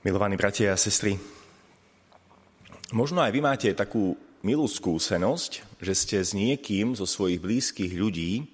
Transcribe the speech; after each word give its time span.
Milovaní 0.00 0.32
bratia 0.40 0.72
a 0.72 0.80
sestry, 0.80 1.12
možno 2.88 3.20
aj 3.20 3.36
vy 3.36 3.40
máte 3.44 3.68
takú 3.76 4.16
milú 4.40 4.64
skúsenosť, 4.64 5.76
že 5.76 5.92
ste 5.92 6.16
s 6.24 6.32
niekým 6.32 6.96
zo 6.96 7.04
svojich 7.04 7.36
blízkych 7.36 8.00
ľudí 8.00 8.48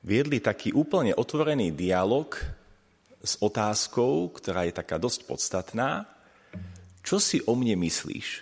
viedli 0.00 0.40
taký 0.40 0.72
úplne 0.72 1.12
otvorený 1.12 1.76
dialog 1.76 2.32
s 3.20 3.36
otázkou, 3.44 4.32
ktorá 4.32 4.64
je 4.64 4.72
taká 4.72 4.96
dosť 4.96 5.28
podstatná. 5.28 6.08
Čo 7.04 7.20
si 7.20 7.44
o 7.44 7.52
mne 7.52 7.76
myslíš? 7.76 8.40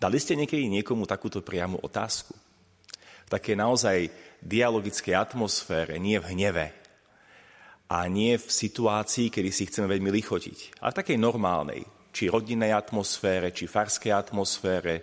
Dali 0.00 0.16
ste 0.16 0.40
niekedy 0.40 0.72
niekomu 0.72 1.04
takúto 1.04 1.44
priamu 1.44 1.76
otázku? 1.84 2.32
V 3.28 3.28
takej 3.28 3.60
naozaj 3.60 4.08
dialogickej 4.40 5.20
atmosfére, 5.20 6.00
nie 6.00 6.16
v 6.16 6.32
hneve, 6.32 6.79
a 7.90 8.06
nie 8.06 8.38
v 8.38 8.46
situácii, 8.46 9.34
kedy 9.34 9.50
si 9.50 9.66
chceme 9.66 9.90
veľmi 9.90 10.14
lichotiť, 10.14 10.78
ale 10.78 10.94
v 10.94 11.00
takej 11.02 11.18
normálnej, 11.18 11.82
či 12.14 12.30
rodinnej 12.30 12.70
atmosfére, 12.70 13.50
či 13.50 13.66
farskej 13.66 14.14
atmosfére, 14.14 15.02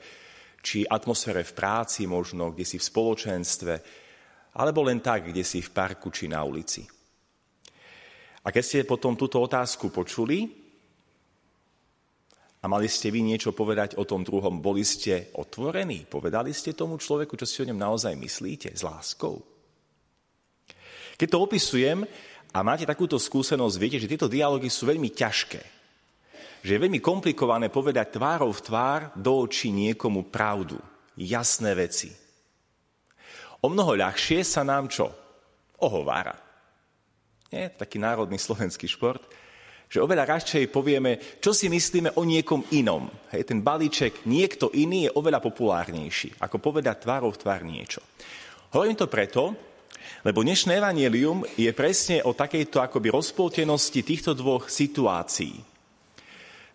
či 0.63 0.87
atmosfére 0.87 1.43
v 1.43 1.55
práci 1.55 2.07
možno, 2.07 2.55
kde 2.55 2.63
si 2.63 2.79
v 2.79 2.87
spoločenstve, 2.87 3.73
alebo 4.55 4.87
len 4.87 5.03
tak, 5.03 5.31
kde 5.31 5.43
si 5.43 5.59
v 5.59 5.71
parku 5.75 6.07
či 6.11 6.31
na 6.31 6.43
ulici. 6.47 6.87
A 8.43 8.51
keď 8.51 8.63
ste 8.63 8.87
potom 8.87 9.19
túto 9.19 9.43
otázku 9.43 9.91
počuli 9.91 10.47
a 12.63 12.65
mali 12.71 12.87
ste 12.87 13.11
vy 13.11 13.19
niečo 13.19 13.51
povedať 13.51 13.99
o 13.99 14.07
tom 14.07 14.23
druhom, 14.23 14.63
boli 14.63 14.87
ste 14.87 15.35
otvorení? 15.35 16.07
Povedali 16.07 16.55
ste 16.55 16.71
tomu 16.71 16.95
človeku, 16.95 17.35
čo 17.35 17.43
si 17.43 17.59
o 17.63 17.67
ňom 17.67 17.75
naozaj 17.75 18.15
myslíte, 18.15 18.71
s 18.71 18.81
láskou? 18.87 19.43
Keď 21.19 21.27
to 21.27 21.43
opisujem, 21.43 22.07
a 22.53 22.59
máte 22.63 22.87
takúto 22.87 23.19
skúsenosť, 23.19 23.75
viete, 23.79 23.99
že 23.99 24.09
tieto 24.09 24.31
dialógy 24.31 24.71
sú 24.71 24.87
veľmi 24.87 25.11
ťažké. 25.11 25.61
Že 26.65 26.71
je 26.73 26.83
veľmi 26.83 26.99
komplikované 26.99 27.69
povedať 27.69 28.17
tvárov 28.17 28.49
v 28.49 28.63
tvár 28.65 29.01
do 29.13 29.45
očí 29.45 29.69
niekomu 29.69 30.27
pravdu, 30.27 30.79
jasné 31.15 31.71
veci. 31.77 32.09
O 33.61 33.69
mnoho 33.69 33.97
ľahšie 33.97 34.45
sa 34.45 34.61
nám 34.61 34.89
čo? 34.89 35.09
Ohovára. 35.81 36.33
Nie? 37.53 37.73
Taký 37.73 37.97
národný 38.01 38.37
slovenský 38.37 38.89
šport. 38.89 39.23
Že 39.87 40.03
oveľa 40.03 40.35
radšej 40.35 40.67
povieme, 40.67 41.39
čo 41.39 41.55
si 41.55 41.71
myslíme 41.71 42.19
o 42.19 42.27
niekom 42.27 42.67
inom. 42.75 43.07
Hej, 43.31 43.47
ten 43.47 43.63
balíček 43.63 44.27
niekto 44.27 44.67
iný 44.75 45.07
je 45.07 45.15
oveľa 45.15 45.39
populárnejší, 45.39 46.43
ako 46.43 46.59
povedať 46.59 47.07
tvárov 47.07 47.31
v 47.31 47.39
tvár 47.39 47.61
niečo. 47.63 48.03
Hovorím 48.75 48.99
to 48.99 49.07
preto, 49.07 49.55
lebo 50.25 50.43
dnešné 50.43 50.81
evanielium 50.81 51.45
je 51.55 51.69
presne 51.71 52.23
o 52.25 52.35
takejto 52.35 52.81
akoby 52.81 53.13
rozpoltenosti 53.13 54.01
týchto 54.01 54.33
dvoch 54.33 54.67
situácií. 54.67 55.55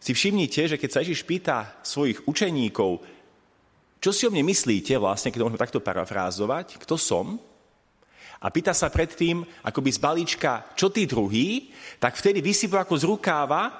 Si 0.02 0.10
všimnite, 0.10 0.74
že 0.74 0.76
keď 0.80 0.90
sa 0.90 1.02
Ježiš 1.06 1.22
pýta 1.22 1.78
svojich 1.86 2.26
učeníkov, 2.26 3.02
čo 4.02 4.10
si 4.10 4.26
o 4.26 4.34
mne 4.34 4.42
myslíte 4.50 4.98
vlastne, 4.98 5.30
keď 5.30 5.46
môžeme 5.46 5.62
takto 5.62 5.78
parafrázovať, 5.78 6.74
kto 6.82 6.98
som, 6.98 7.38
a 8.42 8.50
pýta 8.50 8.74
sa 8.74 8.90
predtým, 8.90 9.46
akoby 9.62 9.90
z 9.94 10.02
balíčka, 10.02 10.52
čo 10.74 10.90
tí 10.90 11.06
druhý, 11.06 11.70
tak 12.02 12.18
vtedy 12.18 12.42
vysypá 12.42 12.82
ako 12.82 12.98
z 12.98 13.04
rukáva 13.06 13.70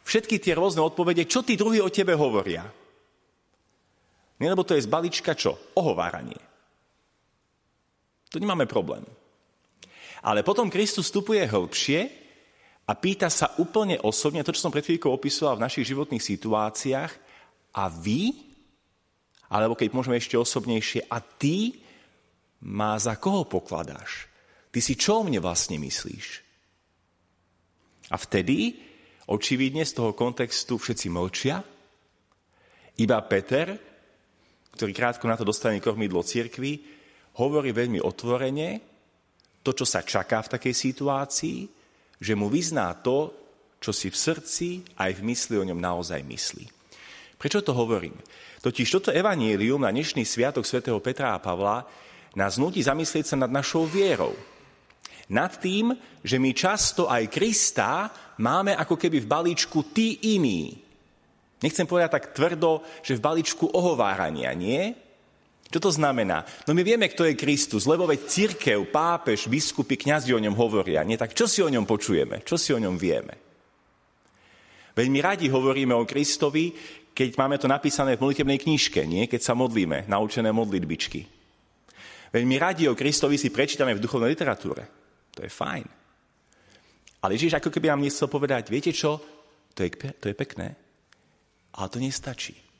všetky 0.00 0.40
tie 0.40 0.56
rôzne 0.56 0.80
odpovede, 0.80 1.28
čo 1.28 1.44
tí 1.44 1.60
druhí 1.60 1.76
o 1.84 1.92
tebe 1.92 2.16
hovoria. 2.16 2.64
Nie, 4.40 4.48
lebo 4.48 4.64
to 4.64 4.72
je 4.74 4.82
z 4.82 4.88
balíčka 4.88 5.36
čo? 5.36 5.54
Ohováranie. 5.76 6.51
Tu 8.32 8.40
nemáme 8.40 8.64
problém. 8.64 9.04
Ale 10.24 10.40
potom 10.40 10.72
Kristus 10.72 11.12
vstupuje 11.12 11.44
hĺbšie 11.44 12.00
a 12.88 12.92
pýta 12.96 13.28
sa 13.28 13.52
úplne 13.60 14.00
osobne, 14.00 14.40
to, 14.40 14.56
čo 14.56 14.64
som 14.64 14.72
pred 14.72 14.86
chvíľkou 14.86 15.12
opisoval 15.12 15.60
v 15.60 15.64
našich 15.68 15.92
životných 15.92 16.24
situáciách, 16.24 17.12
a 17.72 17.84
vy, 17.88 18.32
alebo 19.52 19.76
keď 19.76 19.92
môžeme 19.92 20.16
ešte 20.16 20.36
osobnejšie, 20.40 21.08
a 21.12 21.20
ty 21.20 21.76
má 22.64 22.96
za 22.96 23.20
koho 23.20 23.44
pokladáš? 23.44 24.28
Ty 24.72 24.80
si 24.80 24.96
čo 24.96 25.20
o 25.20 25.26
mne 25.28 25.40
vlastne 25.44 25.76
myslíš? 25.76 26.26
A 28.12 28.16
vtedy, 28.16 28.76
očividne 29.28 29.84
z 29.84 29.92
toho 29.92 30.16
kontextu 30.16 30.80
všetci 30.80 31.06
mlčia, 31.12 31.60
iba 33.00 33.16
Peter, 33.24 33.72
ktorý 34.72 34.92
krátko 34.92 35.24
na 35.28 35.36
to 35.36 35.48
dostane 35.48 35.80
kormidlo 35.80 36.24
cirkvi, 36.24 37.01
hovorí 37.38 37.72
veľmi 37.72 38.02
otvorene 38.02 38.80
to, 39.62 39.70
čo 39.72 39.86
sa 39.86 40.02
čaká 40.02 40.42
v 40.42 40.52
takej 40.58 40.74
situácii, 40.74 41.58
že 42.18 42.32
mu 42.34 42.50
vyzná 42.50 42.92
to, 42.98 43.32
čo 43.82 43.90
si 43.90 44.10
v 44.10 44.16
srdci 44.18 44.68
aj 44.98 45.10
v 45.18 45.24
mysli 45.30 45.54
o 45.58 45.66
ňom 45.66 45.78
naozaj 45.78 46.22
myslí. 46.22 46.66
Prečo 47.38 47.62
to 47.66 47.74
hovorím? 47.74 48.14
Totiž 48.62 48.86
toto 48.94 49.10
evanílium 49.10 49.82
na 49.82 49.90
dnešný 49.90 50.22
sviatok 50.22 50.62
svätého 50.62 51.02
Petra 51.02 51.34
a 51.34 51.42
Pavla 51.42 51.82
nás 52.38 52.62
nutí 52.62 52.78
zamyslieť 52.78 53.34
sa 53.34 53.36
nad 53.42 53.50
našou 53.50 53.90
vierou. 53.90 54.38
Nad 55.26 55.58
tým, 55.58 55.98
že 56.22 56.38
my 56.38 56.54
často 56.54 57.10
aj 57.10 57.26
Krista 57.26 58.14
máme 58.38 58.78
ako 58.78 58.94
keby 58.94 59.18
v 59.18 59.30
balíčku 59.30 59.90
tí 59.90 60.30
iní. 60.38 60.78
Nechcem 61.58 61.86
povedať 61.86 62.10
tak 62.22 62.30
tvrdo, 62.34 62.86
že 63.02 63.18
v 63.18 63.24
balíčku 63.24 63.66
ohovárania, 63.70 64.54
nie? 64.54 64.94
Čo 65.72 65.88
to 65.88 65.90
znamená? 65.90 66.44
No 66.68 66.76
my 66.76 66.84
vieme, 66.84 67.08
kto 67.08 67.24
je 67.24 67.32
Kristus, 67.32 67.88
lebo 67.88 68.04
veď 68.04 68.28
církev, 68.28 68.92
pápež, 68.92 69.48
biskupy, 69.48 69.96
kňazi 69.96 70.36
o 70.36 70.42
ňom 70.44 70.52
hovoria. 70.52 71.00
Nie, 71.00 71.16
tak 71.16 71.32
čo 71.32 71.48
si 71.48 71.64
o 71.64 71.72
ňom 71.72 71.88
počujeme? 71.88 72.44
Čo 72.44 72.60
si 72.60 72.76
o 72.76 72.82
ňom 72.82 73.00
vieme? 73.00 73.40
Veľmi 74.92 75.24
radi 75.24 75.48
hovoríme 75.48 75.96
o 75.96 76.04
Kristovi, 76.04 76.76
keď 77.16 77.40
máme 77.40 77.56
to 77.56 77.64
napísané 77.64 78.20
v 78.20 78.28
modlitebnej 78.28 78.60
knižke, 78.60 79.00
nie? 79.08 79.24
keď 79.24 79.40
sa 79.40 79.56
modlíme, 79.56 80.04
naučené 80.12 80.52
modlitbičky. 80.52 81.24
Veľmi 82.32 82.56
radi 82.60 82.84
o 82.88 82.96
Kristovi 82.96 83.40
si 83.40 83.48
prečítame 83.48 83.96
v 83.96 84.04
duchovnej 84.04 84.36
literatúre. 84.36 84.84
To 85.32 85.40
je 85.40 85.48
fajn. 85.48 85.88
Ale 87.24 87.32
Ježiš 87.40 87.56
ako 87.56 87.72
keby 87.72 87.88
nám 87.88 88.04
nechcel 88.04 88.28
povedať, 88.28 88.68
viete 88.68 88.92
čo, 88.92 89.20
to 89.72 89.80
je, 89.80 89.90
to 90.20 90.28
je 90.28 90.36
pekné, 90.36 90.76
ale 91.72 91.88
to 91.88 91.96
nestačí. 91.96 92.71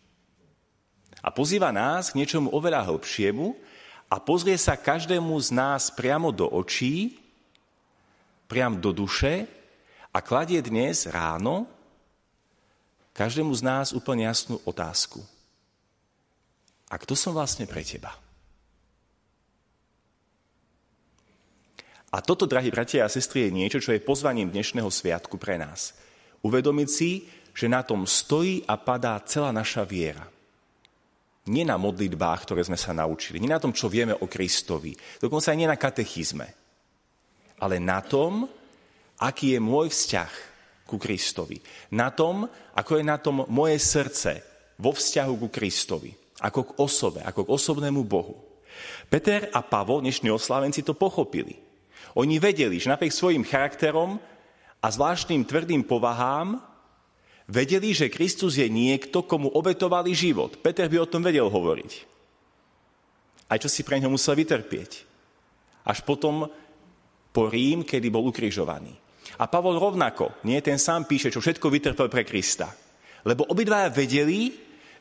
A 1.23 1.31
pozýva 1.31 1.71
nás 1.71 2.11
k 2.11 2.19
niečomu 2.19 2.51
oveľa 2.51 2.91
hĺbšiemu 2.91 3.55
a 4.11 4.19
pozrie 4.19 4.59
sa 4.59 4.75
každému 4.75 5.33
z 5.39 5.49
nás 5.55 5.95
priamo 5.95 6.35
do 6.35 6.51
očí, 6.51 7.17
priamo 8.51 8.83
do 8.83 8.91
duše 8.91 9.47
a 10.11 10.19
kladie 10.21 10.59
dnes 10.61 11.07
ráno 11.09 11.71
každému 13.13 13.53
z 13.53 13.63
nás 13.63 13.87
úplne 13.93 14.25
jasnú 14.25 14.59
otázku. 14.65 15.21
A 16.93 17.01
kto 17.01 17.17
som 17.17 17.33
vlastne 17.33 17.65
pre 17.65 17.85
teba? 17.85 18.13
A 22.13 22.21
toto, 22.21 22.45
drahí 22.45 22.69
bratia 22.69 23.09
a 23.09 23.13
sestry, 23.13 23.49
je 23.49 23.57
niečo, 23.57 23.81
čo 23.81 23.97
je 23.97 24.05
pozvaním 24.05 24.53
dnešného 24.53 24.93
sviatku 24.93 25.41
pre 25.41 25.57
nás. 25.57 25.97
Uvedomiť 26.45 26.89
si, 26.93 27.25
že 27.57 27.73
na 27.73 27.81
tom 27.81 28.05
stojí 28.05 28.69
a 28.69 28.77
padá 28.77 29.17
celá 29.25 29.49
naša 29.49 29.89
viera. 29.89 30.29
Nie 31.51 31.67
na 31.67 31.75
modlitbách, 31.75 32.47
ktoré 32.47 32.63
sme 32.63 32.79
sa 32.79 32.95
naučili, 32.95 33.43
nie 33.43 33.51
na 33.51 33.59
tom, 33.59 33.75
čo 33.75 33.91
vieme 33.91 34.15
o 34.15 34.31
Kristovi, 34.31 34.95
dokonca 35.19 35.51
aj 35.51 35.59
nie 35.59 35.67
na 35.67 35.75
katechizme, 35.75 36.47
ale 37.59 37.83
na 37.83 37.99
tom, 37.99 38.47
aký 39.19 39.59
je 39.59 39.61
môj 39.63 39.91
vzťah 39.91 40.33
ku 40.87 41.03
Kristovi. 41.03 41.59
Na 41.95 42.15
tom, 42.15 42.47
ako 42.75 42.99
je 42.99 43.05
na 43.07 43.19
tom 43.19 43.43
moje 43.51 43.79
srdce 43.83 44.43
vo 44.79 44.95
vzťahu 44.95 45.33
ku 45.39 45.49
Kristovi. 45.51 46.11
Ako 46.43 46.61
k 46.67 46.71
osobe, 46.83 47.23
ako 47.23 47.47
k 47.47 47.53
osobnému 47.55 48.03
Bohu. 48.03 48.35
Peter 49.07 49.47
a 49.55 49.63
Pavol, 49.63 50.03
dnešní 50.03 50.27
oslávenci, 50.31 50.83
to 50.83 50.99
pochopili. 50.99 51.55
Oni 52.19 52.43
vedeli, 52.43 52.83
že 52.83 52.91
napriek 52.91 53.15
svojim 53.15 53.47
charakterom 53.47 54.19
a 54.83 54.87
zvláštnym 54.91 55.47
tvrdým 55.47 55.87
povahám 55.87 56.59
Vedeli, 57.51 57.91
že 57.91 58.13
Kristus 58.13 58.59
je 58.59 58.71
niekto, 58.71 59.27
komu 59.27 59.51
obetovali 59.51 60.15
život. 60.15 60.63
Peter 60.63 60.87
by 60.87 61.03
o 61.03 61.11
tom 61.11 61.27
vedel 61.27 61.51
hovoriť. 61.51 61.93
Aj 63.51 63.59
čo 63.59 63.69
si 63.69 63.83
pre 63.83 63.99
ňo 63.99 64.15
musel 64.15 64.39
vytrpieť. 64.39 64.93
Až 65.85 66.07
potom 66.07 66.47
po 67.35 67.43
Rím, 67.51 67.83
kedy 67.83 68.09
bol 68.13 68.29
ukrižovaný. 68.31 68.95
A 69.41 69.49
Pavol 69.49 69.81
rovnako, 69.81 70.45
nie 70.47 70.61
ten 70.61 70.79
sám 70.79 71.09
píše, 71.09 71.33
čo 71.33 71.43
všetko 71.43 71.73
vytrpel 71.73 72.07
pre 72.07 72.23
Krista. 72.23 72.71
Lebo 73.27 73.49
obidvaja 73.49 73.91
vedeli, 73.91 74.53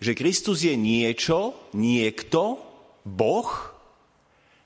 že 0.01 0.17
Kristus 0.17 0.65
je 0.65 0.73
niečo, 0.73 1.69
niekto, 1.77 2.57
Boh, 3.05 3.49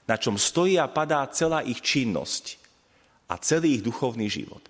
na 0.06 0.16
čom 0.16 0.38
stojí 0.38 0.78
a 0.78 0.88
padá 0.88 1.26
celá 1.34 1.66
ich 1.66 1.82
činnosť 1.82 2.62
a 3.26 3.42
celý 3.42 3.82
ich 3.82 3.84
duchovný 3.84 4.30
život. 4.30 4.62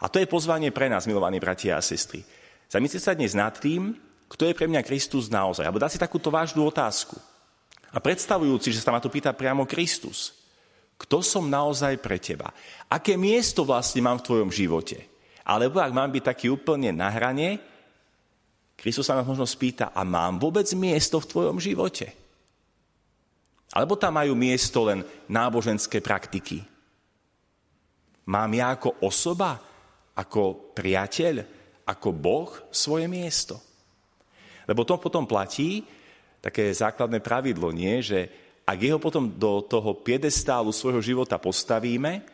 A 0.00 0.06
to 0.06 0.22
je 0.22 0.30
pozvanie 0.30 0.70
pre 0.70 0.86
nás, 0.86 1.10
milovaní 1.10 1.42
bratia 1.42 1.76
a 1.76 1.82
sestry. 1.82 2.22
Zamyslite 2.74 3.06
sa 3.06 3.14
dnes 3.14 3.38
nad 3.38 3.54
tým, 3.54 3.94
kto 4.26 4.50
je 4.50 4.58
pre 4.58 4.66
mňa 4.66 4.82
Kristus 4.82 5.30
naozaj. 5.30 5.62
Alebo 5.62 5.78
dá 5.78 5.86
si 5.86 5.94
takúto 5.94 6.34
vážnu 6.34 6.66
otázku. 6.66 7.14
A 7.94 8.02
predstavujúci, 8.02 8.74
že 8.74 8.82
sa 8.82 8.90
ma 8.90 8.98
to 8.98 9.06
pýta 9.06 9.30
priamo 9.30 9.62
Kristus. 9.62 10.34
Kto 10.98 11.22
som 11.22 11.46
naozaj 11.46 12.02
pre 12.02 12.18
teba? 12.18 12.50
Aké 12.90 13.14
miesto 13.14 13.62
vlastne 13.62 14.02
mám 14.02 14.18
v 14.18 14.26
tvojom 14.26 14.50
živote? 14.50 15.06
Alebo 15.46 15.78
ak 15.78 15.94
mám 15.94 16.10
byť 16.10 16.34
taký 16.34 16.50
úplne 16.50 16.90
na 16.90 17.14
hrane, 17.14 17.62
Kristus 18.74 19.06
sa 19.06 19.14
nás 19.14 19.28
možno 19.28 19.46
spýta, 19.46 19.94
a 19.94 20.02
mám 20.02 20.42
vôbec 20.42 20.66
miesto 20.74 21.22
v 21.22 21.30
tvojom 21.30 21.62
živote? 21.62 22.10
Alebo 23.70 23.94
tam 23.94 24.18
majú 24.18 24.34
miesto 24.34 24.82
len 24.82 25.06
náboženské 25.30 26.02
praktiky? 26.02 26.58
Mám 28.26 28.50
ja 28.58 28.74
ako 28.74 29.06
osoba, 29.06 29.62
ako 30.18 30.74
priateľ, 30.74 31.53
ako 31.84 32.08
Boh 32.12 32.50
svoje 32.72 33.08
miesto? 33.08 33.60
Lebo 34.64 34.84
to 34.88 34.96
potom 34.96 35.28
platí, 35.28 35.84
také 36.40 36.72
základné 36.72 37.20
pravidlo, 37.24 37.72
nie? 37.72 38.00
Že 38.04 38.28
ak 38.64 38.78
jeho 38.80 39.00
potom 39.00 39.28
do 39.28 39.60
toho 39.64 39.96
piedestálu 40.00 40.72
svojho 40.72 41.00
života 41.04 41.36
postavíme, 41.36 42.24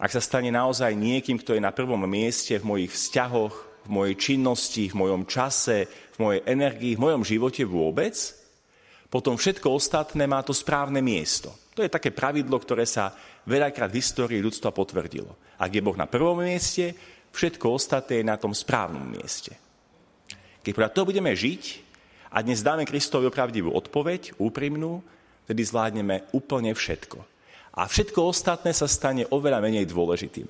ak 0.00 0.10
sa 0.10 0.22
stane 0.22 0.48
naozaj 0.48 0.96
niekým, 0.96 1.36
kto 1.38 1.54
je 1.54 1.62
na 1.62 1.74
prvom 1.74 2.00
mieste 2.06 2.56
v 2.56 2.64
mojich 2.64 2.90
vzťahoch, 2.94 3.84
v 3.84 3.88
mojej 3.90 4.16
činnosti, 4.16 4.88
v 4.88 4.98
mojom 4.98 5.22
čase, 5.26 5.90
v 6.14 6.18
mojej 6.18 6.40
energii, 6.46 6.96
v 6.96 7.04
mojom 7.04 7.22
živote 7.26 7.66
vôbec, 7.66 8.14
potom 9.10 9.34
všetko 9.34 9.74
ostatné 9.74 10.30
má 10.30 10.40
to 10.46 10.54
správne 10.54 11.02
miesto. 11.02 11.50
To 11.74 11.82
je 11.82 11.90
také 11.90 12.14
pravidlo, 12.14 12.54
ktoré 12.62 12.86
sa 12.86 13.10
veľakrát 13.44 13.90
v 13.90 13.98
histórii 13.98 14.38
ľudstva 14.38 14.70
potvrdilo. 14.70 15.34
Ak 15.58 15.74
je 15.74 15.82
Boh 15.82 15.98
na 15.98 16.06
prvom 16.06 16.38
mieste, 16.38 16.94
všetko 17.32 17.66
ostatné 17.74 18.20
je 18.20 18.30
na 18.30 18.36
tom 18.36 18.54
správnom 18.54 19.06
mieste. 19.06 19.54
Keď 20.60 20.72
podľa 20.76 20.92
toho 20.92 21.08
budeme 21.08 21.32
žiť 21.32 21.62
a 22.30 22.44
dnes 22.44 22.60
dáme 22.60 22.84
Kristovi 22.84 23.26
opravdivú 23.26 23.72
odpoveď, 23.72 24.36
úprimnú, 24.36 25.00
vtedy 25.48 25.62
zvládneme 25.64 26.30
úplne 26.36 26.76
všetko. 26.76 27.18
A 27.80 27.86
všetko 27.86 28.28
ostatné 28.28 28.74
sa 28.76 28.90
stane 28.90 29.24
oveľa 29.30 29.62
menej 29.62 29.88
dôležitým. 29.88 30.46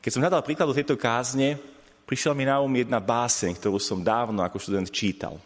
Keď 0.00 0.10
som 0.10 0.22
hľadal 0.24 0.42
príklad 0.42 0.68
do 0.72 0.78
tejto 0.78 0.96
kázne, 0.96 1.60
prišiel 2.08 2.32
mi 2.32 2.48
na 2.48 2.58
um 2.58 2.72
jedna 2.72 2.98
báseň, 2.98 3.56
ktorú 3.60 3.76
som 3.76 4.00
dávno 4.00 4.40
ako 4.42 4.56
študent 4.56 4.88
čítal. 4.88 5.36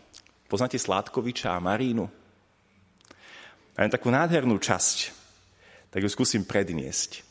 Poznáte 0.46 0.78
Sládkoviča 0.78 1.52
a 1.52 1.60
Marínu? 1.60 2.06
Majú 3.72 3.88
takú 3.88 4.12
nádhernú 4.12 4.60
časť, 4.60 4.96
tak 5.88 6.04
ju 6.04 6.08
skúsim 6.12 6.44
predniesť. 6.44 7.24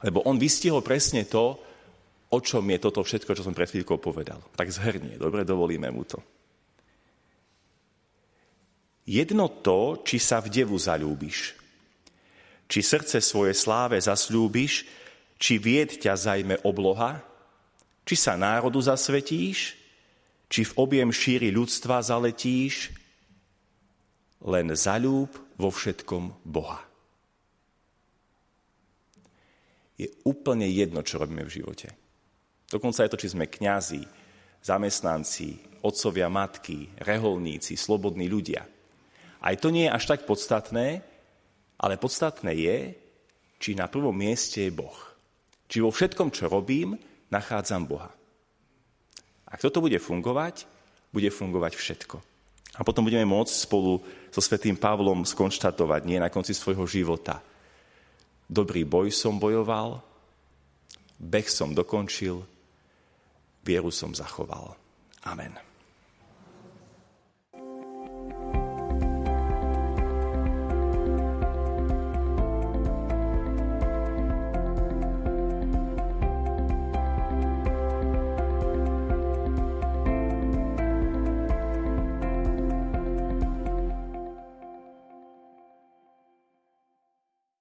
Lebo 0.00 0.24
on 0.24 0.40
vystihol 0.40 0.80
presne 0.80 1.28
to, 1.28 1.60
o 2.28 2.38
čom 2.44 2.64
je 2.68 2.78
toto 2.78 3.00
všetko, 3.00 3.32
čo 3.32 3.42
som 3.44 3.56
pred 3.56 3.68
chvíľkou 3.68 3.96
povedal. 3.96 4.40
Tak 4.52 4.68
zhrnie, 4.68 5.16
dobre, 5.16 5.48
dovolíme 5.48 5.88
mu 5.88 6.04
to. 6.04 6.20
Jedno 9.08 9.48
to, 9.64 10.04
či 10.04 10.20
sa 10.20 10.44
v 10.44 10.52
devu 10.52 10.76
zalúbiš, 10.76 11.56
či 12.68 12.84
srdce 12.84 13.24
svoje 13.24 13.56
sláve 13.56 13.96
zasľúbiš, 13.96 14.84
či 15.40 15.56
vied 15.56 15.96
ťa 15.96 16.12
zajme 16.12 16.60
obloha, 16.68 17.24
či 18.04 18.12
sa 18.20 18.36
národu 18.36 18.76
zasvetíš, 18.84 19.80
či 20.52 20.60
v 20.64 20.76
objem 20.76 21.08
šíri 21.08 21.48
ľudstva 21.48 22.04
zaletíš, 22.04 22.92
len 24.44 24.76
zalúb 24.76 25.32
vo 25.56 25.72
všetkom 25.72 26.44
Boha. 26.44 26.84
Je 29.96 30.12
úplne 30.28 30.68
jedno, 30.68 31.00
čo 31.00 31.18
robíme 31.18 31.42
v 31.48 31.54
živote. 31.58 31.90
Dokonca 32.68 33.04
je 33.04 33.10
to, 33.10 33.20
či 33.20 33.32
sme 33.32 33.48
kňazi, 33.48 34.04
zamestnanci, 34.60 35.80
otcovia, 35.80 36.28
matky, 36.28 36.92
reholníci, 37.00 37.74
slobodní 37.76 38.28
ľudia– 38.28 38.64
aj 39.38 39.54
to 39.62 39.70
nie 39.70 39.86
je 39.86 39.94
až 39.94 40.04
tak 40.10 40.26
podstatné, 40.26 41.02
ale 41.78 42.00
podstatné 42.00 42.52
je, 42.58 42.78
či 43.58 43.78
na 43.78 43.86
prvom 43.86 44.14
mieste 44.14 44.66
je 44.66 44.74
Boh. 44.74 44.98
Či 45.70 45.82
vo 45.82 45.94
všetkom, 45.94 46.34
čo 46.34 46.50
robím, 46.50 46.98
nachádzam 47.30 47.86
Boha. 47.86 48.10
Ak 49.46 49.62
toto 49.62 49.78
bude 49.78 49.98
fungovať, 50.02 50.66
bude 51.14 51.30
fungovať 51.30 51.78
všetko. 51.78 52.16
A 52.78 52.80
potom 52.86 53.06
budeme 53.06 53.26
môcť 53.26 53.54
spolu 53.54 54.02
so 54.30 54.38
svetým 54.42 54.78
Pavlom 54.78 55.26
skonštatovať, 55.26 56.06
nie 56.06 56.18
na 56.18 56.30
konci 56.30 56.54
svojho 56.54 56.86
života. 56.86 57.42
Dobrý 58.46 58.86
boj 58.86 59.10
som 59.10 59.38
bojoval, 59.38 60.02
beh 61.18 61.48
som 61.50 61.74
dokončil, 61.74 62.42
vieru 63.66 63.90
som 63.90 64.14
zachoval. 64.14 64.74
Amen. 65.22 65.58